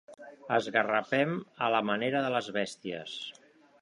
Esgarrapem 0.55 1.35
a 1.65 1.69
la 1.75 1.81
manera 1.91 2.23
de 2.25 2.33
les 2.37 2.49
bèsties. 2.57 3.19